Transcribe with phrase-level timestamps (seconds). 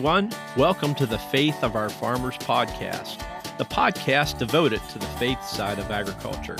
[0.00, 0.32] everyone.
[0.56, 3.18] Welcome to the Faith of Our Farmers podcast,
[3.58, 6.56] the podcast devoted to the faith side of agriculture.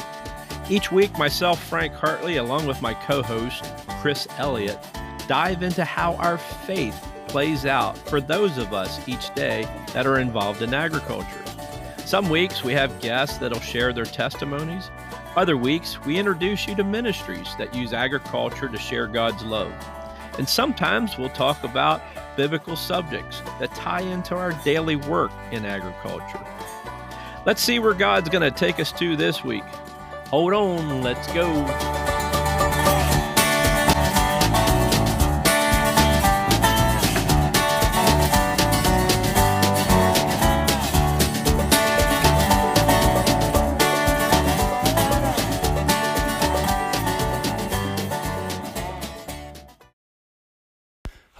[0.68, 3.64] Each week, myself, Frank Hartley, along with my co host,
[4.02, 4.78] Chris Elliott,
[5.26, 6.94] dive into how our faith
[7.28, 11.42] plays out for those of us each day that are involved in agriculture.
[12.04, 14.90] Some weeks we have guests that'll share their testimonies.
[15.34, 19.72] Other weeks we introduce you to ministries that use agriculture to share God's love.
[20.40, 22.00] And sometimes we'll talk about
[22.34, 26.40] biblical subjects that tie into our daily work in agriculture.
[27.44, 29.64] Let's see where God's going to take us to this week.
[30.28, 32.09] Hold on, let's go.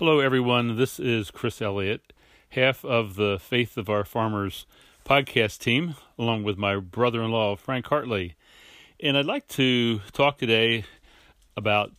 [0.01, 0.79] Hello, everyone.
[0.79, 2.15] This is Chris Elliott,
[2.53, 4.65] half of the Faith of Our Farmers
[5.05, 8.34] podcast team, along with my brother in law, Frank Hartley.
[8.98, 10.84] And I'd like to talk today
[11.55, 11.93] about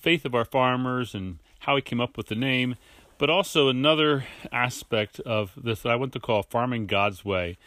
[0.00, 2.76] Faith of Our Farmers and how we came up with the name,
[3.18, 7.58] but also another aspect of this that I want to call Farming God's Way,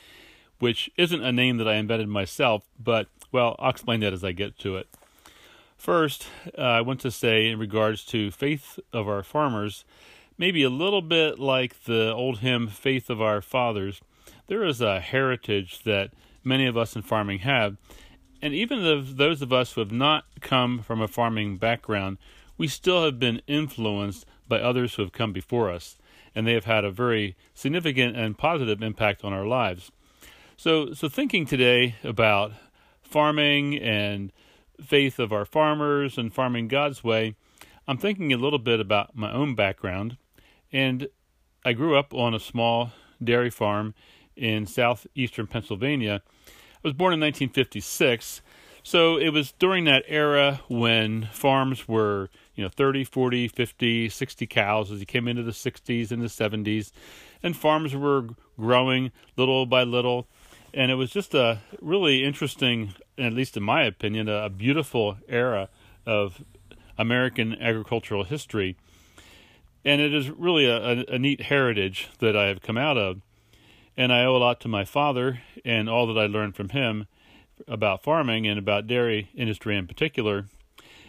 [0.59, 4.31] which isn't a name that I invented myself, but, well, I'll explain that as I
[4.31, 4.87] get to it.
[5.80, 6.27] First,
[6.58, 9.86] uh, I want to say, in regards to faith of our farmers,
[10.38, 14.02] maybe a little bit like the old hymn Faith of Our Fathers,
[14.47, 16.11] there is a heritage that
[16.44, 17.77] many of us in farming have.
[18.41, 22.17] And even those of us who have not come from a farming background,
[22.58, 25.97] we still have been influenced by others who have come before us,
[26.36, 29.93] and they have had a very significant and positive impact on our lives.
[30.58, 32.52] So, so thinking today about
[33.02, 34.33] farming and
[34.83, 37.36] faith of our farmers and farming God's way,
[37.87, 40.17] I'm thinking a little bit about my own background.
[40.71, 41.08] And
[41.65, 42.92] I grew up on a small
[43.23, 43.93] dairy farm
[44.36, 46.21] in southeastern Pennsylvania.
[46.48, 48.42] I was born in 1956.
[48.81, 54.48] So it was during that era when farms were, you know, 30, 40, 50, 60
[54.48, 56.92] cows as you came into the 60s and the 70s.
[57.43, 60.27] And farms were growing little by little
[60.73, 65.69] and it was just a really interesting, at least in my opinion, a, beautiful era
[66.05, 66.43] of
[66.97, 68.75] American agricultural history.
[69.85, 73.21] And it is really a, a, a, neat heritage that I have come out of.
[73.95, 77.08] And I owe a lot to my father and all that I learned from him
[77.67, 80.45] about farming and about dairy industry in particular.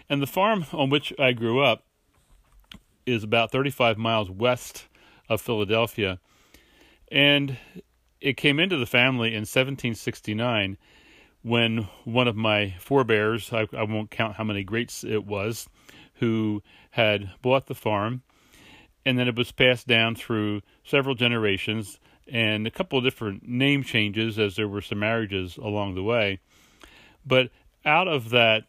[0.08, 1.84] And the farm on which I grew up
[3.06, 4.86] is about 35 miles west
[5.28, 6.18] of Philadelphia.
[7.10, 7.58] And
[8.20, 10.76] it came into the family in 1769
[11.42, 15.68] when one of my forebears, I, I won't count how many greats it was,
[16.14, 18.22] who had bought the farm,
[19.06, 21.98] and then it was passed down through several generations
[22.30, 26.38] and a couple of different name changes as there were some marriages along the way.
[27.26, 27.50] But
[27.84, 28.64] out of that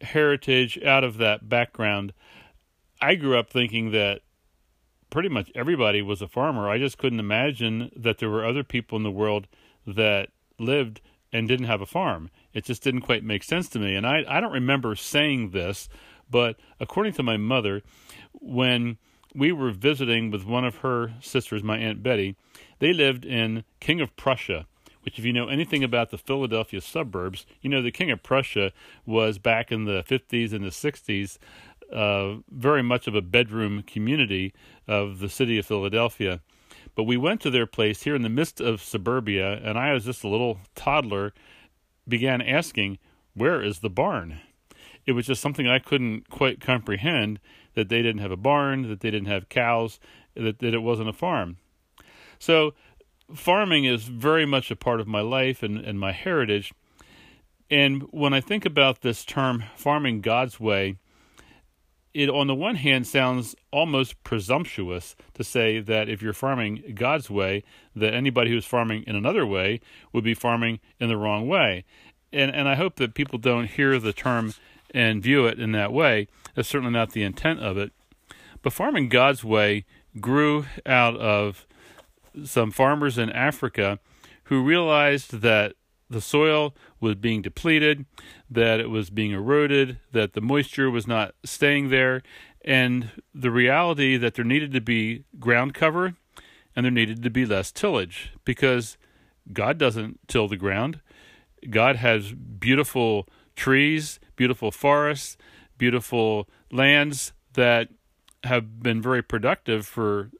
[0.00, 2.12] heritage, out of that background,
[3.00, 4.20] I grew up thinking that
[5.10, 6.68] pretty much everybody was a farmer.
[6.68, 9.48] I just couldn't imagine that there were other people in the world
[9.86, 10.28] that
[10.58, 11.00] lived
[11.32, 12.30] and didn't have a farm.
[12.52, 13.94] It just didn't quite make sense to me.
[13.94, 15.88] And I, I don't remember saying this,
[16.30, 17.82] but according to my mother,
[18.32, 18.98] when
[19.34, 22.36] we were visiting with one of her sisters, my Aunt Betty,
[22.78, 24.66] they lived in King of Prussia,
[25.02, 28.72] which, if you know anything about the Philadelphia suburbs, you know the King of Prussia
[29.06, 31.38] was back in the 50s and the 60s
[31.92, 34.52] uh, very much of a bedroom community
[34.86, 36.40] of the city of Philadelphia.
[36.98, 40.04] But we went to their place here in the midst of suburbia, and I was
[40.04, 41.32] just a little toddler,
[42.08, 42.98] began asking,
[43.34, 44.40] Where is the barn?
[45.06, 47.38] It was just something I couldn't quite comprehend
[47.74, 50.00] that they didn't have a barn, that they didn't have cows,
[50.34, 51.58] that, that it wasn't a farm.
[52.40, 52.74] So,
[53.32, 56.74] farming is very much a part of my life and, and my heritage.
[57.70, 60.96] And when I think about this term, farming God's way,
[62.14, 67.30] it on the one hand sounds almost presumptuous to say that if you're farming God's
[67.30, 67.62] way,
[67.94, 69.80] that anybody who's farming in another way
[70.12, 71.84] would be farming in the wrong way.
[72.32, 74.54] And and I hope that people don't hear the term
[74.92, 76.28] and view it in that way.
[76.54, 77.92] That's certainly not the intent of it.
[78.62, 79.84] But farming God's way
[80.20, 81.66] grew out of
[82.44, 83.98] some farmers in Africa
[84.44, 85.74] who realized that
[86.10, 88.06] the soil was being depleted,
[88.50, 92.22] that it was being eroded, that the moisture was not staying there,
[92.64, 96.14] and the reality that there needed to be ground cover
[96.74, 98.96] and there needed to be less tillage because
[99.52, 101.00] God doesn't till the ground.
[101.70, 103.26] God has beautiful
[103.56, 105.36] trees, beautiful forests,
[105.76, 107.88] beautiful lands that
[108.44, 110.30] have been very productive for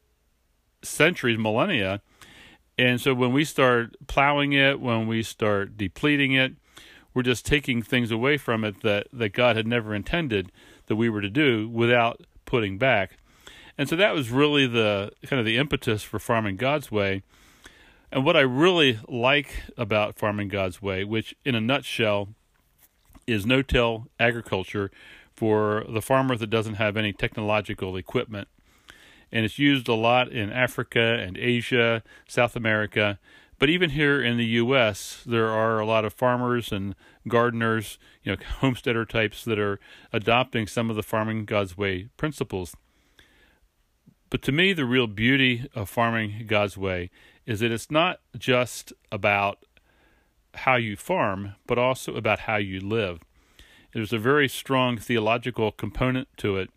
[0.83, 2.03] centuries, millennia.
[2.79, 6.53] And so when we start plowing it, when we start depleting it,
[7.13, 10.53] we're just taking things away from it that, that God had never intended
[10.87, 13.17] that we were to do without putting back.
[13.77, 17.23] And so that was really the kind of the impetus for farming God's way.
[18.13, 22.29] And what I really like about farming God's way, which in a nutshell
[23.27, 24.91] is no-till agriculture
[25.35, 28.49] for the farmer that doesn't have any technological equipment.
[29.31, 33.19] And it's used a lot in Africa and Asia, South America,
[33.59, 36.95] but even here in the U.S., there are a lot of farmers and
[37.27, 39.81] gardeners, you know, homesteader types that are
[40.13, 42.77] adopting some of the farming God's way principles.
[44.31, 47.11] But to me, the real beauty of farming God's way
[47.47, 49.65] is that it's not just about
[50.55, 53.21] how you farm, but also about how you live.
[53.93, 56.71] There's a very strong theological component to it.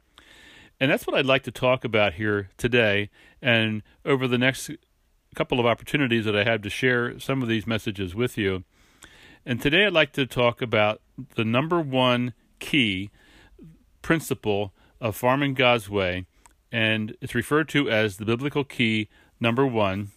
[0.82, 4.72] And that's what I'd like to talk about here today and over the next
[5.36, 8.64] couple of opportunities that I have to share some of these messages with you.
[9.46, 11.00] And today I'd like to talk about
[11.36, 13.12] the number one key
[14.02, 16.26] principle of farming God's way,
[16.72, 19.08] and it's referred to as the biblical key
[19.40, 20.10] number one.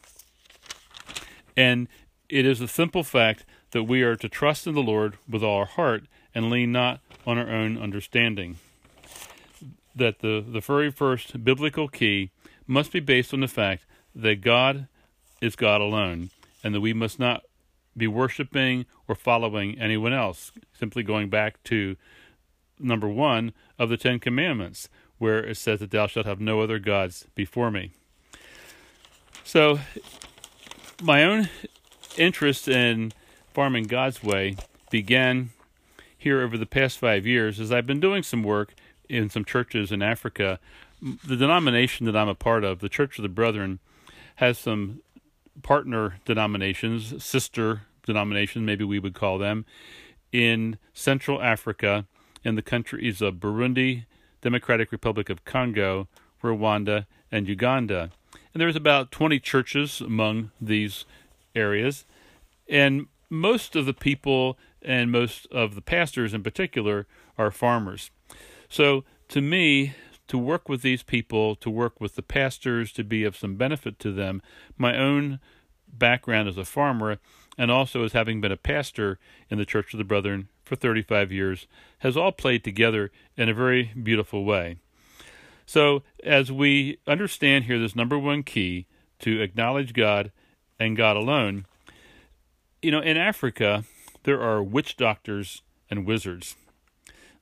[1.58, 1.88] And
[2.30, 5.58] it is the simple fact that we are to trust in the Lord with all
[5.58, 8.56] our heart and lean not on our own understanding.
[9.94, 12.30] That the, the very first biblical key
[12.66, 14.88] must be based on the fact that God
[15.40, 16.30] is God alone,
[16.62, 17.42] and that we must not
[17.96, 20.52] be worshiping or following anyone else.
[20.72, 21.96] Simply going back to
[22.78, 24.88] number one of the Ten Commandments,
[25.18, 27.92] where it says that thou shalt have no other gods before me.
[29.44, 29.80] So,
[31.02, 31.48] my own
[32.16, 33.12] interest in
[33.52, 34.56] farming God's way
[34.90, 35.50] began
[36.16, 38.74] here over the past five years as I've been doing some work
[39.08, 40.58] in some churches in Africa.
[41.00, 43.78] The denomination that I'm a part of, the Church of the Brethren,
[44.36, 45.00] has some
[45.62, 49.64] partner denominations, sister denominations, maybe we would call them,
[50.32, 52.06] in Central Africa,
[52.42, 54.04] in the countries of Burundi,
[54.40, 56.08] Democratic Republic of Congo,
[56.42, 58.10] Rwanda, and Uganda.
[58.52, 61.04] And there's about 20 churches among these
[61.54, 62.04] areas.
[62.68, 67.06] And most of the people and most of the pastors in particular
[67.38, 68.10] are farmers.
[68.74, 69.94] So to me,
[70.26, 74.00] to work with these people, to work with the pastors, to be of some benefit
[74.00, 74.42] to them.
[74.76, 75.38] My own
[75.86, 77.18] background as a farmer
[77.56, 81.30] and also as having been a pastor in the Church of the Brethren for 35
[81.30, 81.68] years
[82.00, 84.78] has all played together in a very beautiful way.
[85.66, 88.86] So, as we understand here this number one key
[89.20, 90.32] to acknowledge God
[90.80, 91.66] and God alone,
[92.82, 93.84] you know, in Africa,
[94.24, 96.56] there are witch doctors and wizards.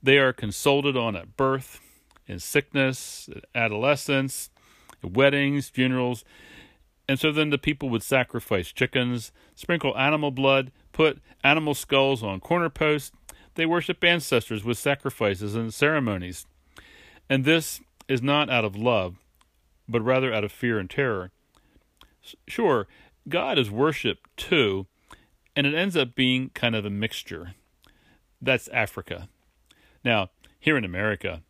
[0.03, 1.81] They are consulted on at birth,
[2.27, 4.51] in sickness, adolescence,
[5.03, 6.25] weddings, funerals.
[7.09, 12.41] And so then the people would sacrifice chickens, sprinkle animal blood, put animal skulls on
[12.41, 13.13] corner posts.
[13.55, 16.47] They worship ancestors with sacrifices and ceremonies.
[17.29, 19.17] And this is not out of love,
[19.89, 21.31] but rather out of fear and terror.
[22.47, 22.87] Sure,
[23.29, 24.87] God is worshipped too,
[25.55, 27.55] and it ends up being kind of a mixture.
[28.41, 29.29] That's Africa.
[30.05, 31.43] Now, here in America,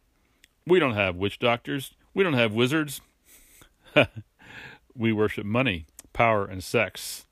[0.66, 1.92] we don't have witch doctors.
[2.14, 3.00] We don't have wizards.
[4.96, 7.26] we worship money, power, and sex.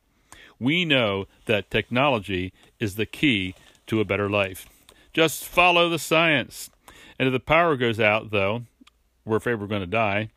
[0.58, 3.54] We know that technology is the key
[3.86, 4.68] to a better life.
[5.12, 6.70] Just follow the science.
[7.18, 8.62] And if the power goes out, though,
[9.24, 10.30] we're afraid we're going to die.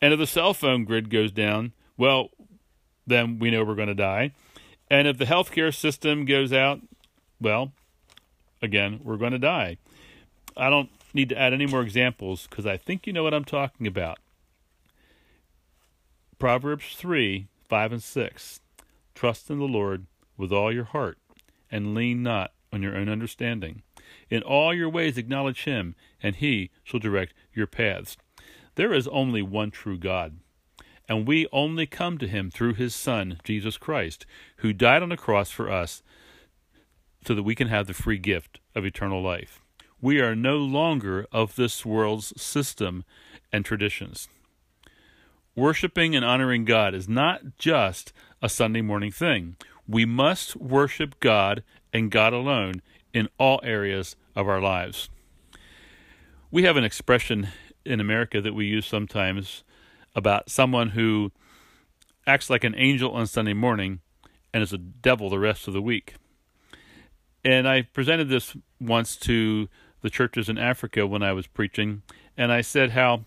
[0.00, 2.30] And if the cell phone grid goes down, well,
[3.06, 4.32] then we know we're going to die.
[4.90, 6.80] And if the healthcare system goes out,
[7.40, 7.72] well,
[8.62, 9.78] again, we're going to die.
[10.58, 13.44] I don't need to add any more examples because I think you know what I'm
[13.44, 14.18] talking about.
[16.38, 18.60] Proverbs 3 5 and 6.
[19.14, 21.18] Trust in the Lord with all your heart,
[21.70, 23.82] and lean not on your own understanding.
[24.30, 28.16] In all your ways acknowledge him, and he shall direct your paths.
[28.76, 30.38] There is only one true God,
[31.08, 34.24] and we only come to him through his Son, Jesus Christ,
[34.58, 36.02] who died on the cross for us
[37.26, 39.60] so that we can have the free gift of eternal life
[40.00, 43.04] we are no longer of this world's system
[43.52, 44.28] and traditions.
[45.56, 49.56] Worshipping and honoring God is not just a Sunday morning thing.
[49.88, 55.08] We must worship God and God alone in all areas of our lives.
[56.50, 57.48] We have an expression
[57.84, 59.64] in America that we use sometimes
[60.14, 61.32] about someone who
[62.26, 64.00] acts like an angel on Sunday morning
[64.52, 66.14] and is a devil the rest of the week.
[67.44, 69.68] And I presented this once to
[70.00, 72.02] the churches in Africa when I was preaching,
[72.36, 73.24] and I said how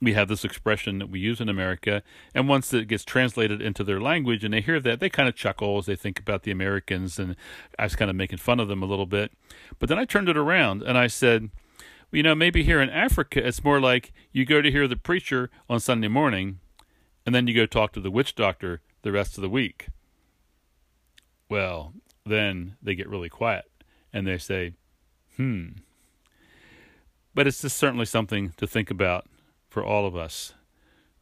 [0.00, 2.02] we have this expression that we use in America,
[2.34, 5.34] and once it gets translated into their language and they hear that, they kind of
[5.34, 7.36] chuckle as they think about the Americans, and
[7.78, 9.32] I was kind of making fun of them a little bit.
[9.78, 11.50] But then I turned it around and I said,
[12.10, 15.50] you know, maybe here in Africa, it's more like you go to hear the preacher
[15.68, 16.58] on Sunday morning,
[17.24, 19.88] and then you go talk to the witch doctor the rest of the week.
[21.48, 23.64] Well, then they get really quiet
[24.12, 24.74] and they say,
[25.36, 25.68] hmm.
[27.34, 29.26] But it's just certainly something to think about
[29.68, 30.52] for all of us.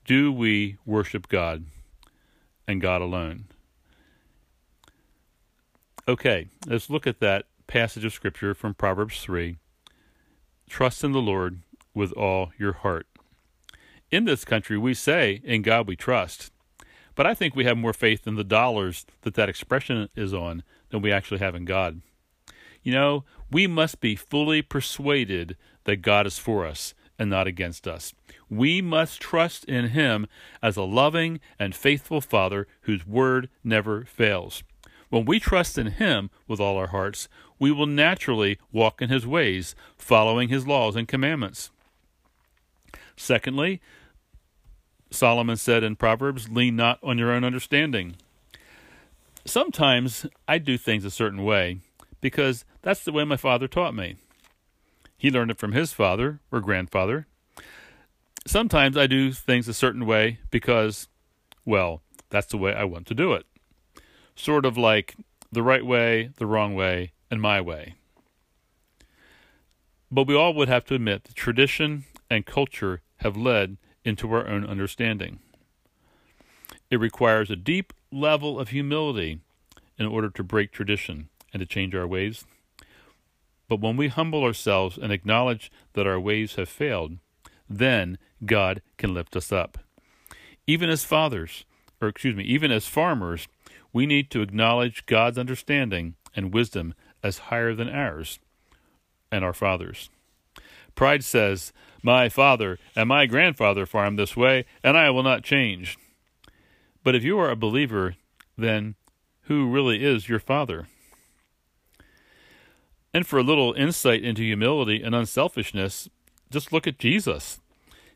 [0.04, 1.66] Do we worship God
[2.66, 3.44] and God alone?
[6.08, 9.56] Okay, let's look at that passage of Scripture from Proverbs 3.
[10.68, 11.60] Trust in the Lord
[11.94, 13.06] with all your heart.
[14.10, 16.50] In this country, we say, In God we trust.
[17.14, 20.64] But I think we have more faith in the dollars that that expression is on
[20.88, 22.00] than we actually have in God.
[22.82, 27.86] You know, we must be fully persuaded that God is for us and not against
[27.86, 28.14] us.
[28.48, 30.26] We must trust in Him
[30.62, 34.62] as a loving and faithful Father whose word never fails.
[35.10, 39.26] When we trust in Him with all our hearts, we will naturally walk in His
[39.26, 41.70] ways, following His laws and commandments.
[43.16, 43.82] Secondly,
[45.10, 48.16] Solomon said in Proverbs, lean not on your own understanding.
[49.44, 51.80] Sometimes I do things a certain way
[52.20, 54.16] because that's the way my father taught me.
[55.16, 57.26] He learned it from his father or grandfather.
[58.46, 61.08] Sometimes I do things a certain way because,
[61.64, 63.44] well, that's the way I want to do it.
[64.34, 65.16] Sort of like
[65.52, 67.96] the right way, the wrong way, and my way.
[70.10, 74.46] But we all would have to admit that tradition and culture have led into our
[74.46, 75.40] own understanding.
[76.90, 79.40] It requires a deep level of humility
[79.98, 82.44] in order to break tradition and to change our ways.
[83.68, 87.18] But when we humble ourselves and acknowledge that our ways have failed,
[87.68, 89.78] then God can lift us up.
[90.66, 91.64] Even as fathers,
[92.00, 93.46] or excuse me, even as farmers,
[93.92, 98.38] we need to acknowledge God's understanding and wisdom as higher than ours
[99.30, 100.10] and our fathers.
[100.94, 105.96] Pride says, My father and my grandfather farmed this way, and I will not change.
[107.02, 108.16] But if you are a believer,
[108.58, 108.96] then
[109.42, 110.88] who really is your father?
[113.12, 116.08] And for a little insight into humility and unselfishness,
[116.50, 117.60] just look at Jesus.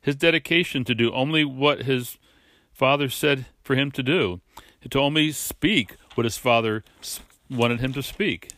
[0.01, 2.19] His dedication to do only what his
[2.73, 4.41] father said for him to do,
[4.89, 6.85] to only speak what his father
[7.51, 8.51] wanted him to speak.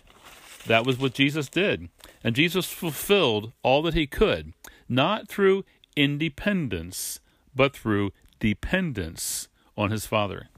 [0.66, 1.88] That was what Jesus did.
[2.24, 4.52] And Jesus fulfilled all that he could,
[4.88, 5.64] not through
[5.96, 7.20] independence,
[7.54, 10.48] but through dependence on his Father.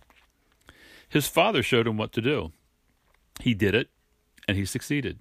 [1.08, 2.52] His Father showed him what to do.
[3.40, 3.88] He did it,
[4.46, 5.18] and he succeeded.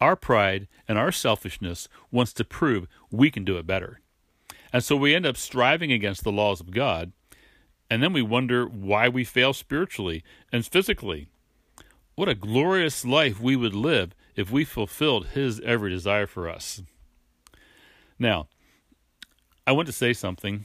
[0.00, 4.00] Our pride and our selfishness wants to prove we can do it better.
[4.72, 7.12] And so we end up striving against the laws of God,
[7.88, 10.22] and then we wonder why we fail spiritually
[10.52, 11.28] and physically.
[12.14, 16.82] What a glorious life we would live if we fulfilled His every desire for us.
[18.18, 18.48] Now,
[19.66, 20.64] I want to say something,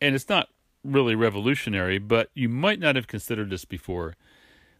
[0.00, 0.48] and it's not
[0.84, 4.14] really revolutionary, but you might not have considered this before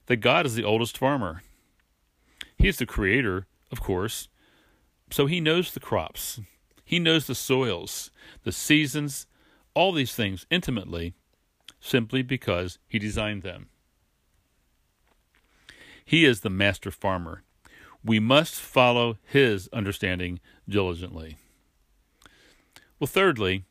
[0.06, 1.42] that God is the oldest farmer.
[2.58, 4.28] He is the creator, of course,
[5.10, 6.40] so He knows the crops,
[6.84, 8.12] He knows the soils,
[8.44, 9.26] the seasons,
[9.74, 11.14] all these things intimately,
[11.80, 13.68] simply because He designed them.
[16.04, 17.42] He is the master farmer.
[18.04, 21.36] We must follow his understanding diligently.
[22.98, 23.64] Well, thirdly,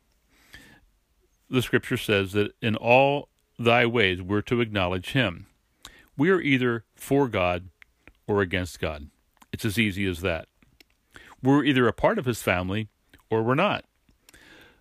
[1.50, 3.28] the scripture says that in all
[3.58, 5.46] thy ways we're to acknowledge him.
[6.16, 7.68] We are either for God
[8.26, 9.08] or against God.
[9.52, 10.48] It's as easy as that.
[11.42, 12.88] We're either a part of his family
[13.30, 13.84] or we're not.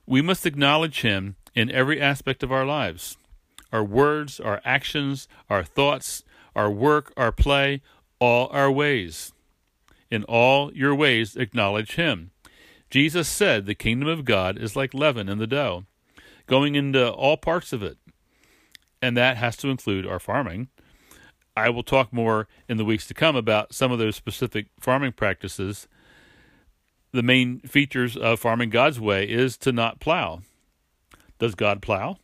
[0.06, 3.18] We must acknowledge him in every aspect of our lives
[3.72, 6.24] our words, our actions, our thoughts,
[6.56, 7.82] our work, our play,
[8.20, 9.32] all our ways.
[10.10, 12.32] In all your ways acknowledge him.
[12.90, 15.86] Jesus said the kingdom of God is like leaven in the dough,
[16.48, 17.98] going into all parts of it.
[19.02, 20.68] And that has to include our farming.
[21.56, 25.14] I will talk more in the weeks to come about some of those specific farming
[25.14, 25.88] practices.
[27.12, 30.42] The main features of farming God's way is to not plow.
[31.40, 32.18] Does God plow?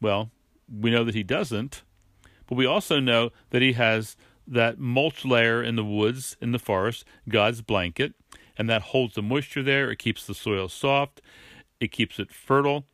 [0.00, 0.30] Well,
[0.70, 1.82] we know that He doesn't.
[2.46, 6.58] But we also know that he has that mulch layer in the woods, in the
[6.58, 8.14] forest, God's blanket,
[8.56, 9.90] and that holds the moisture there.
[9.90, 11.20] It keeps the soil soft,
[11.80, 12.86] it keeps it fertile.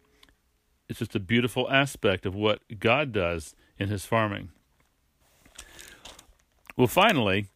[0.88, 4.50] It's just a beautiful aspect of what God does in his farming.
[6.76, 7.48] Well, finally,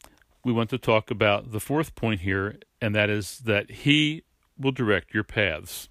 [0.44, 4.24] we want to talk about the fourth point here, and that is that he
[4.58, 5.88] will direct your paths.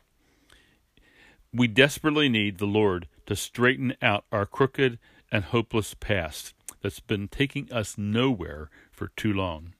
[1.51, 4.99] We desperately need the Lord to straighten out our crooked
[5.31, 9.73] and hopeless past that's been taking us nowhere for too long.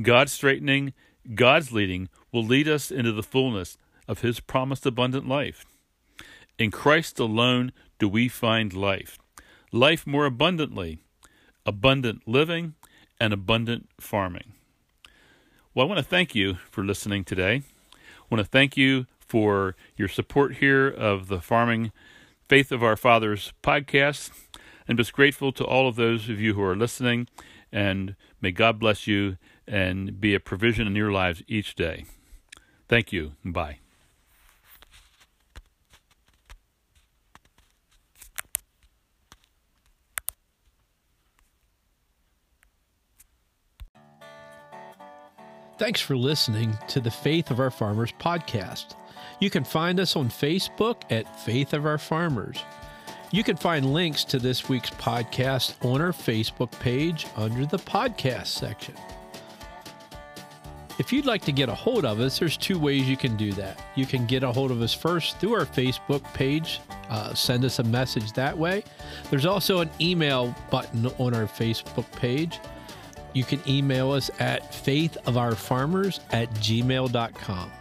[0.00, 0.94] God's straightening,
[1.34, 3.76] God's leading will lead us into the fullness
[4.08, 5.66] of His promised abundant life.
[6.58, 9.18] In Christ alone do we find life,
[9.70, 10.98] life more abundantly,
[11.66, 12.74] abundant living,
[13.20, 14.52] and abundant farming.
[15.74, 17.62] Well, I want to thank you for listening today.
[17.94, 21.92] I want to thank you for your support here of the Farming
[22.48, 24.30] Faith of Our Fathers podcast.
[24.88, 27.28] I'm just grateful to all of those of you who are listening,
[27.72, 32.04] and may God bless you and be a provision in your lives each day.
[32.88, 33.32] Thank you.
[33.44, 33.83] Bye.
[45.76, 48.94] Thanks for listening to the Faith of Our Farmers podcast.
[49.40, 52.62] You can find us on Facebook at Faith of Our Farmers.
[53.32, 58.46] You can find links to this week's podcast on our Facebook page under the podcast
[58.46, 58.94] section.
[61.00, 63.50] If you'd like to get a hold of us, there's two ways you can do
[63.54, 63.84] that.
[63.96, 67.80] You can get a hold of us first through our Facebook page, uh, send us
[67.80, 68.84] a message that way.
[69.28, 72.60] There's also an email button on our Facebook page.
[73.34, 77.72] You can email us at faithofourfarmers at gmail.com.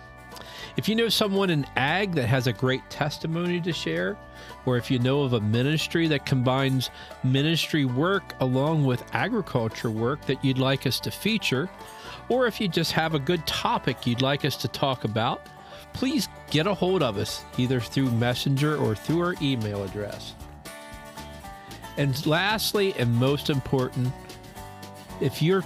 [0.76, 4.18] If you know someone in ag that has a great testimony to share,
[4.66, 6.90] or if you know of a ministry that combines
[7.24, 11.70] ministry work along with agriculture work that you'd like us to feature,
[12.28, 15.46] or if you just have a good topic you'd like us to talk about,
[15.94, 20.34] please get a hold of us either through Messenger or through our email address.
[21.98, 24.12] And lastly, and most important,
[25.24, 25.64] if you're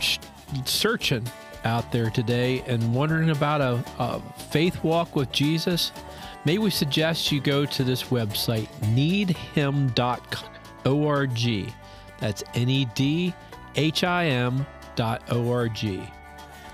[0.65, 1.25] searching
[1.63, 5.91] out there today and wondering about a, a faith walk with Jesus,
[6.45, 9.93] may we suggest you go to this website, needhim.org.
[12.19, 13.33] That's N E D
[13.75, 14.65] H I M
[14.95, 16.01] dot O-R-G.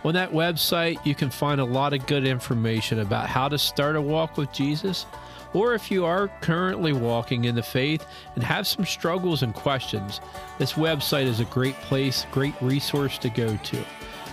[0.04, 3.96] On that website, you can find a lot of good information about how to start
[3.96, 5.06] a walk with Jesus,
[5.54, 10.22] or if you are currently walking in the faith and have some struggles and questions,
[10.58, 13.84] this website is a great place, great resource to go to.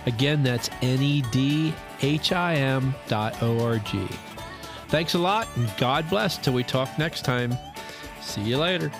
[0.05, 1.73] Again, that's needhim
[3.07, 4.09] dot org.
[4.87, 7.55] Thanks a lot, and God bless till we talk next time.
[8.21, 8.91] See you later.